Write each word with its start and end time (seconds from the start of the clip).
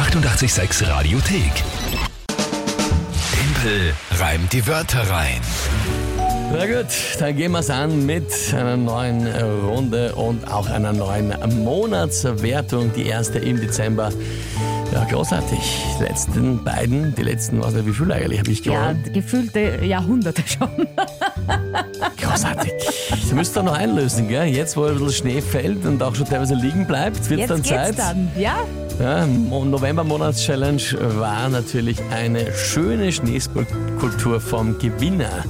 886 0.00 0.88
Radiothek. 0.88 1.52
Tempel 3.34 3.92
reimt 4.18 4.50
die 4.50 4.66
Wörter 4.66 5.02
rein. 5.10 5.42
Na 6.50 6.64
gut, 6.64 6.86
dann 7.18 7.36
gehen 7.36 7.52
wir 7.52 7.58
es 7.58 7.68
an 7.68 8.06
mit 8.06 8.32
einer 8.54 8.78
neuen 8.78 9.26
Runde 9.26 10.14
und 10.14 10.50
auch 10.50 10.70
einer 10.70 10.94
neuen 10.94 11.34
Monatswertung, 11.62 12.94
die 12.94 13.08
erste 13.08 13.40
im 13.40 13.60
Dezember. 13.60 14.10
Ja, 14.92 15.04
großartig. 15.04 15.58
Die 15.98 16.02
letzten 16.04 16.64
beiden, 16.64 17.14
die 17.14 17.22
letzten, 17.22 17.62
was 17.62 17.74
wie 17.86 17.92
viel 17.92 18.10
eigentlich 18.12 18.40
habe 18.40 18.50
ich 18.50 18.64
Ja, 18.64 18.92
gewonnen? 18.92 19.12
gefühlte 19.12 19.84
Jahrhunderte 19.84 20.42
schon. 20.46 20.68
Großartig. 22.20 22.72
Sie 23.28 23.34
müsst 23.34 23.56
doch 23.56 23.62
noch 23.62 23.74
einlösen, 23.76 24.28
gell? 24.28 24.46
Jetzt, 24.46 24.76
wo 24.76 24.84
ein 24.84 24.94
bisschen 24.94 25.12
Schnee 25.12 25.40
fällt 25.40 25.84
und 25.86 26.02
auch 26.02 26.14
schon 26.14 26.26
teilweise 26.26 26.54
liegen 26.54 26.86
bleibt, 26.86 27.28
wird 27.30 27.40
Jetzt 27.40 27.50
dann 27.50 27.64
Zeit. 27.64 27.98
dann, 27.98 28.28
ja? 28.36 28.54
Ja, 29.00 29.26
November-Monats-Challenge 29.70 30.82
war 31.18 31.48
natürlich 31.48 31.98
eine 32.10 32.52
schöne 32.54 33.10
Schneeskulptur 33.12 34.40
vom 34.40 34.78
Gewinner 34.78 35.44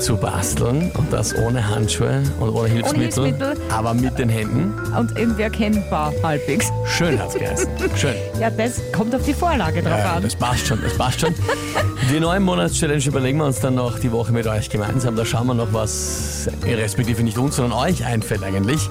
zu 0.00 0.16
basteln 0.16 0.90
und 0.96 1.12
das 1.12 1.34
ohne 1.36 1.68
Handschuhe 1.68 2.22
und 2.40 2.50
ohne 2.50 2.68
Hilfsmittel, 2.68 3.24
Hilfsmittel. 3.26 3.56
aber 3.70 3.94
mit 3.94 4.18
den 4.18 4.28
Händen. 4.28 4.74
Und 4.96 5.16
irgendwie 5.18 5.42
erkennbar 5.42 6.12
halbwegs. 6.22 6.70
Schön 6.86 7.18
hat's 7.20 7.34
geheißen. 7.34 7.68
Schön. 7.96 8.14
Ja, 8.40 8.50
das 8.50 8.80
kommt 8.92 9.12
auf 9.16 9.24
die 9.24 9.34
Vorlage 9.34 9.82
drauf 9.82 9.98
Ja, 9.98 10.12
an. 10.14 10.22
das 10.22 10.36
passt 10.36 10.66
schon, 10.68 10.80
das 10.80 10.96
passt 10.96 11.20
schon. 11.20 11.34
Die 12.12 12.20
neuen 12.20 12.44
Monats-Challenge 12.44 13.02
überlegen 13.04 13.38
wir 13.38 13.44
uns 13.46 13.58
dann 13.60 13.74
noch 13.74 13.98
die 13.98 14.12
Woche 14.12 14.32
mit 14.32 14.46
euch 14.46 14.70
gemeinsam. 14.70 15.16
Da 15.16 15.24
schauen 15.26 15.48
wir 15.48 15.54
noch, 15.54 15.72
was 15.72 16.48
respektive 16.64 17.22
nicht 17.24 17.36
uns, 17.36 17.56
sondern 17.56 17.76
euch 17.78 18.04
einfällt 18.06 18.42
eigentlich. 18.44 18.88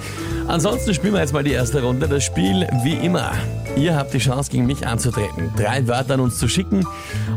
Ansonsten 0.48 0.94
spielen 0.94 1.14
wir 1.14 1.22
jetzt 1.22 1.34
mal 1.34 1.44
die 1.44 1.52
erste 1.54 1.82
Runde. 1.82 2.08
Das 2.08 2.24
Spiel 2.26 2.68
wie 2.84 2.94
immer. 2.94 3.32
Ihr 3.76 3.96
habt 3.96 4.14
die 4.14 4.18
Chance, 4.20 4.50
gegen 4.52 4.66
mich 4.66 4.86
anzutreten. 4.88 5.52
Drei 5.56 5.88
Wörter 5.88 6.16
an 6.16 6.20
uns 6.22 6.38
zu 6.40 6.48
schicken 6.48 6.86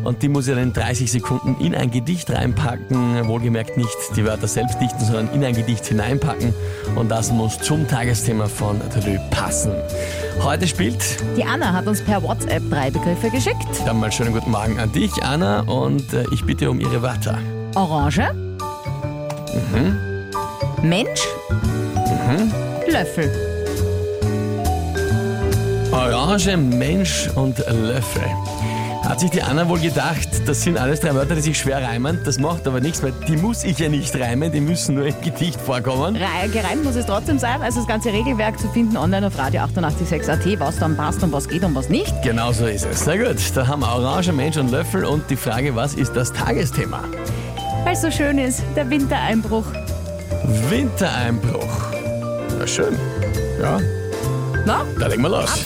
und 0.05 0.23
die 0.23 0.28
muss 0.28 0.48
ihr 0.48 0.55
dann 0.55 0.64
in 0.64 0.73
30 0.73 1.11
Sekunden 1.12 1.56
in 1.64 1.75
ein 1.75 1.91
Gedicht 1.91 2.30
reinpacken. 2.30 3.28
Wohlgemerkt 3.28 3.59
nicht 3.77 3.97
die 4.16 4.25
Wörter 4.25 4.48
selbst 4.48 4.80
dichten, 4.80 5.05
sondern 5.05 5.30
in 5.34 5.44
ein 5.44 5.55
Gedicht 5.55 5.86
hineinpacken. 5.86 6.55
Und 6.97 7.08
das 7.11 7.30
muss 7.30 7.58
zum 7.58 7.86
Tagesthema 7.86 8.47
von 8.47 8.80
Delü 8.94 9.19
passen. 9.30 9.72
Heute 10.42 10.67
spielt 10.67 11.02
Die 11.36 11.44
Anna 11.44 11.72
hat 11.72 11.86
uns 11.86 12.02
per 12.05 12.22
WhatsApp 12.22 12.62
drei 12.70 12.91
Begriffe 12.91 13.30
geschickt. 13.30 13.67
dann 13.84 14.00
mal 14.00 14.11
schönen 14.11 14.33
guten 14.33 14.50
Morgen 14.50 14.78
an 14.80 14.91
dich, 14.92 15.12
Anna, 15.22 15.61
und 15.61 16.12
äh, 16.12 16.25
ich 16.33 16.44
bitte 16.44 16.70
um 16.70 16.80
Ihre 16.80 17.02
Wörter. 17.02 17.39
Orange. 17.75 18.33
Mhm. 19.72 19.97
Mensch. 20.83 21.20
Löffel. 22.89 23.30
Orange, 25.92 26.56
Mensch 26.56 27.28
und 27.34 27.58
Löffel. 27.58 28.22
Hat 29.11 29.19
sich 29.19 29.30
die 29.30 29.42
Anna 29.42 29.69
wohl 29.69 29.80
gedacht, 29.80 30.28
das 30.47 30.62
sind 30.62 30.78
alles 30.78 31.00
drei 31.00 31.12
Wörter, 31.14 31.34
die 31.34 31.41
sich 31.41 31.58
schwer 31.58 31.83
reimen. 31.83 32.20
Das 32.25 32.39
macht 32.39 32.64
aber 32.69 32.78
nichts, 32.80 33.03
weil 33.03 33.12
die 33.27 33.36
muss 33.36 33.64
ich 33.64 33.77
ja 33.80 33.89
nicht 33.89 34.14
reimen, 34.14 34.52
die 34.52 34.61
müssen 34.61 34.94
nur 34.94 35.05
im 35.06 35.20
Gedicht 35.20 35.61
vorkommen. 35.61 36.14
Re- 36.14 36.48
Gereimt 36.48 36.84
muss 36.84 36.94
es 36.94 37.06
trotzdem 37.06 37.36
sein, 37.41 37.61
also 37.61 37.80
das 37.80 37.89
ganze 37.89 38.12
Regelwerk 38.12 38.61
zu 38.61 38.69
finden 38.70 38.97
online 38.97 39.27
auf 39.27 39.36
radio 39.36 39.62
886.at, 39.62 40.61
was 40.61 40.78
dann 40.78 40.97
passt 40.97 41.25
und 41.25 41.33
was 41.33 41.48
geht 41.48 41.64
und 41.64 41.75
was 41.75 41.89
nicht. 41.89 42.14
Genau 42.22 42.52
so 42.52 42.67
ist 42.67 42.86
es. 42.86 43.05
Na 43.05 43.17
gut, 43.17 43.36
da 43.55 43.67
haben 43.67 43.80
wir 43.80 43.89
Orange, 43.92 44.33
Mensch 44.33 44.56
und 44.56 44.70
Löffel 44.70 45.05
und 45.05 45.28
die 45.28 45.36
Frage, 45.36 45.74
was 45.74 45.95
ist 45.95 46.14
das 46.14 46.33
Tagesthema? 46.33 47.02
Weil 47.83 47.95
es 47.95 48.02
so 48.02 48.12
schön 48.12 48.39
ist, 48.39 48.62
der 48.77 48.89
Wintereinbruch. 48.91 49.64
Wintereinbruch. 50.69 51.91
Na 52.61 52.64
schön. 52.67 52.97
Ja, 53.61 53.80
Na? 54.67 54.84
da 55.00 55.06
legen 55.08 55.22
wir 55.22 55.30
los. 55.30 55.64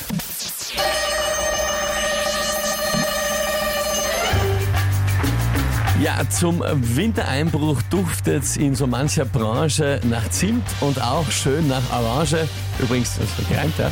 Ja, 6.00 6.28
zum 6.28 6.62
Wintereinbruch 6.66 7.80
duftet 7.82 8.56
in 8.56 8.74
so 8.74 8.86
mancher 8.86 9.24
Branche 9.24 10.00
nach 10.04 10.28
Zimt 10.28 10.66
und 10.80 11.00
auch 11.00 11.30
schön 11.30 11.68
nach 11.68 11.82
Orange. 11.92 12.48
Übrigens, 12.80 13.16
das 13.16 13.28
war 13.38 13.48
gereimt, 13.48 13.74
ja. 13.78 13.90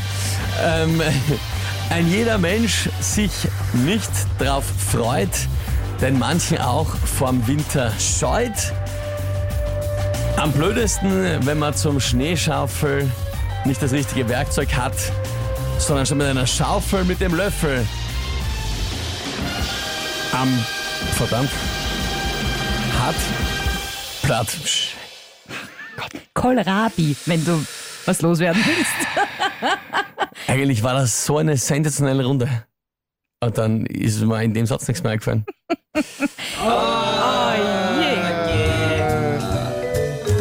Ähm, 0.64 1.00
ein 1.90 2.10
jeder 2.10 2.38
Mensch 2.38 2.88
sich 3.00 3.30
nicht 3.72 4.10
drauf 4.40 4.64
freut, 4.90 5.30
denn 6.00 6.18
manchen 6.18 6.58
auch 6.58 6.88
vorm 6.96 7.46
Winter 7.46 7.92
scheut. 8.00 8.72
Am 10.36 10.50
blödesten, 10.50 11.46
wenn 11.46 11.58
man 11.58 11.74
zum 11.74 12.00
Schneeschaufeln 12.00 13.12
nicht 13.64 13.80
das 13.80 13.92
richtige 13.92 14.28
Werkzeug 14.28 14.74
hat, 14.74 14.96
sondern 15.78 16.04
schon 16.04 16.18
mit 16.18 16.26
einer 16.26 16.48
Schaufel 16.48 17.04
mit 17.04 17.20
dem 17.20 17.34
Löffel 17.36 17.86
am 20.32 20.48
verdammt 21.16 21.50
hat 23.02 23.14
platt. 24.22 24.56
Kohlrabi, 26.34 27.16
wenn 27.26 27.44
du 27.44 27.64
was 28.06 28.22
loswerden 28.22 28.62
willst. 28.64 29.78
Eigentlich 30.46 30.82
war 30.82 30.94
das 30.94 31.24
so 31.24 31.38
eine 31.38 31.56
sensationelle 31.56 32.24
Runde. 32.24 32.48
Und 33.42 33.58
dann 33.58 33.86
ist 33.86 34.20
mir 34.20 34.42
in 34.42 34.54
dem 34.54 34.66
Satz 34.66 34.86
nichts 34.86 35.02
mehr 35.02 35.12
eingefallen. 35.12 35.44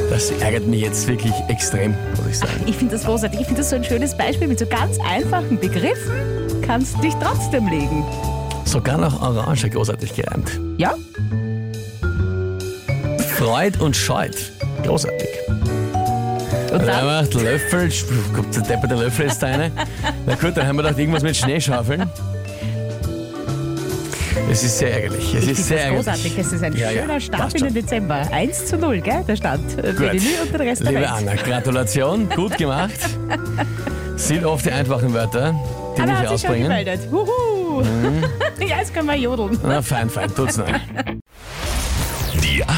Das 0.10 0.30
ärgert 0.32 0.68
mich 0.68 0.82
jetzt 0.82 1.08
wirklich 1.08 1.34
extrem, 1.48 1.96
muss 2.16 2.28
ich 2.28 2.38
sagen. 2.38 2.64
Ich 2.68 2.76
finde 2.76 2.96
das 2.96 3.06
großartig. 3.06 3.40
Ich 3.40 3.46
finde 3.48 3.62
das 3.62 3.72
so 3.72 3.76
ein 3.76 3.84
schönes 3.84 4.16
Beispiel. 4.16 4.48
Mit 4.48 4.60
so 4.60 4.68
ganz 4.68 5.00
einfachen 5.00 5.60
Begriffen 5.60 6.62
kannst 6.62 6.98
du 6.98 7.02
dich 7.02 7.14
trotzdem 7.16 7.68
legen. 7.68 8.06
Sogar 8.66 9.00
noch 9.00 9.20
Orange 9.20 9.70
großartig 9.70 10.14
gereimt. 10.14 10.60
Ja? 10.78 10.96
Freut 13.41 13.81
und 13.81 13.96
scheut. 13.96 14.38
Großartig. 14.84 15.28
Und 16.72 16.85
dann, 16.85 17.28
der 17.28 17.41
Löffel, 17.41 17.90
kommt 18.35 18.56
der 18.56 18.62
Depper, 18.62 18.88
der 18.88 18.97
Löffel 18.97 19.25
ist 19.25 19.40
deine. 19.41 19.72
Na 20.28 20.35
gut, 20.35 20.56
dann 20.56 20.68
haben 20.68 20.75
wir 20.75 20.84
gedacht, 20.84 21.00
irgendwas 21.00 21.24
mit 21.24 21.35
Schneeschaufeln. 21.35 22.07
Es 24.51 24.63
ist 24.63 24.78
sehr 24.78 24.94
ärgerlich. 24.94 25.34
Es 25.34 25.44
ich 25.46 25.50
ist 25.51 25.68
sehr 25.69 25.78
das 25.78 25.85
ärgerlich. 25.85 26.06
großartig. 26.06 26.35
Das 26.38 26.53
ist 26.53 26.63
ein 26.63 26.75
Ja, 26.78 26.91
ja, 26.91 27.01
schöner 27.01 27.19
Start 27.19 27.41
passt 27.41 27.56
in 27.56 27.63
den. 27.63 27.74
Dezember. 27.74 28.28
1 28.31 28.66
zu 28.68 28.78
0, 28.78 29.01
gell? 29.01 29.24
Der 29.28 29.35
Stand. 29.35 29.72
Für 29.72 29.81
die 29.81 30.19
Menü 30.19 30.41
und 30.44 30.53
den 30.53 30.62
Rest 30.62 30.81
der 30.84 30.90
Liebe 30.91 31.01
Welt. 31.01 31.12
Anna, 31.12 31.34
Gratulation, 31.35 32.30
gut 32.30 32.57
gemacht. 32.59 32.91
Sind 34.18 34.46
oft 34.46 34.66
die 34.66 34.72
einfachen 34.72 35.13
Wörter, 35.16 35.56
die 35.97 36.01
Anna 36.01 36.12
mich 36.12 36.22
hat 36.22 36.30
sich 36.30 36.41
schon 36.41 36.50
ausbringen. 36.51 36.69
gemeldet. 36.69 37.12
Wuhu! 37.12 37.81
Mhm. 37.81 38.24
ja, 38.68 38.78
jetzt 38.80 38.94
können 38.94 39.07
wir 39.07 39.16
jodeln. 39.16 39.57
Na 39.63 39.81
fein, 39.81 40.12
fein, 40.12 40.34
tut's 40.35 40.57
noch. 40.57 40.68